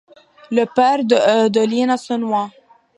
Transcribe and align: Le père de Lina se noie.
Le 0.49 0.65
père 0.65 1.05
de 1.05 1.59
Lina 1.63 1.95
se 1.95 2.13
noie. 2.15 2.49